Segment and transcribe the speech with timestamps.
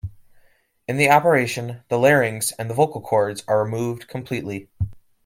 [0.87, 4.67] In the operation, the larynx and the vocal cords are removed completely.